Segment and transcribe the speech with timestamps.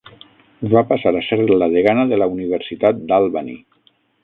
[0.71, 3.55] Va passar a ser la degana de la Universitat d'Albany.